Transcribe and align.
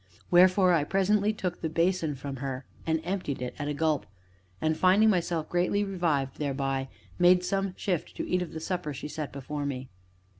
Wherefore 0.31 0.73
I 0.73 0.83
presently 0.83 1.31
took 1.31 1.61
the 1.61 1.69
basin 1.69 2.15
from 2.15 2.37
her 2.37 2.65
and 2.87 2.99
emptied 3.03 3.39
it 3.39 3.53
at 3.59 3.67
a 3.67 3.73
gulp, 3.75 4.07
and, 4.59 4.75
finding 4.75 5.11
myself 5.11 5.47
greatly 5.47 5.83
revived 5.83 6.39
thereby, 6.39 6.89
made 7.19 7.43
some 7.43 7.75
shift 7.77 8.15
to 8.17 8.27
eat 8.27 8.41
of 8.41 8.51
the 8.53 8.59
supper 8.59 8.95
she 8.95 9.07
set 9.07 9.31
before 9.31 9.63
me. 9.63 9.89